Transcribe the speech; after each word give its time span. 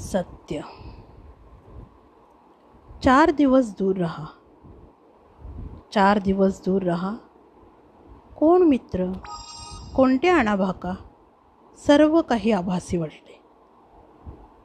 सत्य. 0.00 0.60
चार 3.04 3.30
दिवस 3.30 3.70
दूर 3.78 3.96
रहा. 3.96 4.26
चार 5.94 6.18
दिवस 6.18 6.60
दूर 6.60 6.82
रहा. 6.82 7.16
कोण 8.36 8.62
मित्र? 8.62 9.12
कोणते 9.96 10.28
आणाभाका 10.28 10.94
सर्व 11.86 12.22
काही 12.22 12.50
आभासी 12.50 12.96
वाटते 12.96 13.42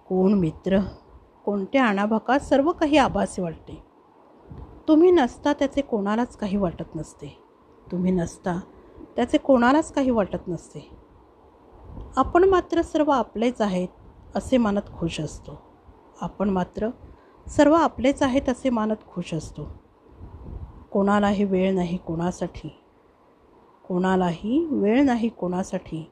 कोण 0.09 0.33
मित्र? 0.33 0.79
कोणते 1.45 1.77
आणाभाका 1.77 2.39
सर्व 2.39 2.71
काही 2.71 2.97
आभासी 2.97 3.41
वाटते 3.41 3.83
तुम्ही 4.87 5.11
नसता 5.11 5.53
त्याचे 5.53 5.81
कोणालाच 5.81 6.37
काही 6.37 6.57
वाटत 6.57 6.95
नसते. 6.95 7.43
तुम्ही 7.91 8.11
नसता 8.11 8.59
त्याचे 9.15 9.37
कोणालाच 9.37 9.93
काही 9.93 10.09
वाटत 10.09 10.47
नसते. 10.47 10.89
आपण 12.15 12.43
मात्र 12.43 12.81
सर्व 12.81 13.11
आपलेच 13.11 13.61
आहेत. 13.61 13.87
असे 14.35 14.57
मानत 14.57 14.81
खुश 14.99 15.19
असतो. 15.19 15.61
आपण 16.21 16.49
मात्र 16.49 16.89
सर्व 17.47 17.73
आपलेच 17.73 18.23
आहेत 18.23 18.49
असे 18.49 18.69
मानत 18.69 18.95
खुश 19.13 19.33
असतो. 19.33 19.67
कोणालाही 20.91 21.43
वेळ 21.43 21.75
नाही 21.75 21.97
कोणासाठी. 21.97 22.81
कोणालाही 23.87 24.67
वेळ 24.71 25.03
नाही 25.03 25.29
कोणासाठी. 25.29 26.11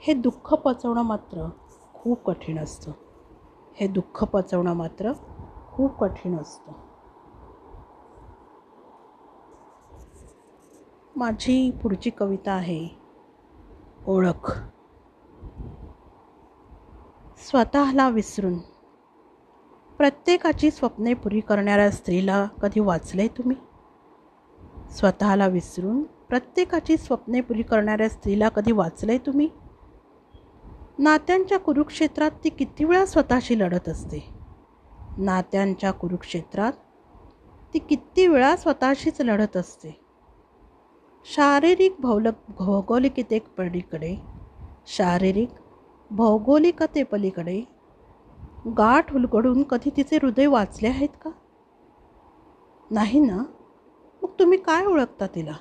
हे 0.00 0.14
दुःख 0.14 0.54
पचवणं 0.54 1.02
मात्र 1.02 1.48
खूप 1.94 2.24
कठीण 2.24 2.58
असतं. 2.58 2.92
हे 3.74 3.86
दुःख 3.86 4.24
पचवणं 4.24 4.72
मात्र 4.72 5.12
खूप 5.72 5.98
कठीण 5.98 6.38
असतं. 6.38 6.72
माझी 11.16 11.70
पुढची 11.70 12.10
कविता 12.10 12.52
आहे 12.52 12.88
ओळख. 14.06 14.60
स्वतःला 17.48 18.08
विसरून. 18.08 18.58
प्रत्येकाची 19.98 20.70
स्वप्ने 20.70 21.14
पुरी 21.14 21.40
करणाऱ्या 21.40 21.90
स्त्रीला 21.90 22.46
कधी 22.62 22.80
वाचले 22.80 23.28
तुम्ही? 23.28 23.56
स्वतःला 24.90 25.46
विसरून 25.46 26.02
प्रत्येकाची 26.02 26.96
स्वप्ने 26.96 27.40
पुरी 27.40 27.62
करणाऱ्या 27.62 28.08
स्त्रीला 28.08 28.48
कधी 28.48 28.72
वाचले 28.72 29.18
तुम्ही? 29.18 29.48
नात्यांच्या 30.98 31.58
कुरुक्षेत्रात 31.58 32.30
ती 32.44 32.48
किती 32.48 32.84
वेळा 32.84 33.06
स्वतःशी 33.06 33.58
लढत 33.58 33.88
असते? 33.88 34.34
नात्यांच्या 35.18 35.90
कुरुक्षेत्रात 35.90 36.72
ती 37.74 37.78
किती 37.78 38.26
वेळा 38.26 38.56
स्वतःशीच 38.56 39.20
लढत 39.20 39.56
असते? 39.56 40.00
शारीरिक 41.24 41.96
भौल 41.98 42.26
भौगोलिकते 42.48 44.22
शारीरिक 44.86 45.48
भौगोलिकतेपलीकडे 46.10 47.64
गाठ 48.78 49.14
उलगडून 49.14 49.62
कधी 49.62 49.90
तिचे 49.96 50.16
हृदय 50.16 50.46
वाचले 50.46 50.88
आहेत 50.88 51.08
का? 51.24 51.30
नाही 52.90 53.20
ना? 53.20 53.36
मग 54.22 54.28
तुम्ही 54.38 54.58
काय 54.58 54.84
ओळखता 54.84 55.26
तिला? 55.26 55.52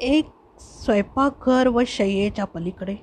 एक 0.00 0.30
स्वयंपाकघर 0.60 1.68
व 1.68 1.80
शय्येच्या 1.86 2.44
पलीकडे. 2.44 2.96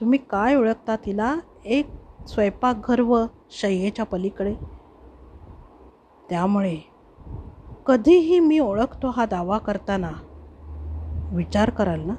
तुम्ही 0.00 0.18
काय 0.18 0.54
ओळखता 0.54 0.96
तिला? 0.96 1.36
एक 1.64 1.86
स्वयंपाकघर 2.28 3.00
व 3.00 3.24
शय्येच्या 3.50 4.04
पलीकडे. 4.04 4.54
त्यामुळे 6.30 6.76
कधीही 7.86 8.40
मी 8.40 8.58
ओळखतो 8.58 9.10
हा 9.10 9.26
दावा 9.26 9.58
करताना. 9.58 10.10
विचार 11.32 11.70
कराल 11.70 12.00
ना? 12.00 12.14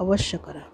अवश्य 0.00 0.38
करा. 0.38 0.73